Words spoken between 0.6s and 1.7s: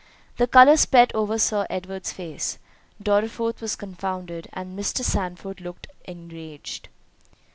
spread over Sir